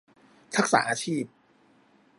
[0.55, 1.23] ทักษะอาชีพ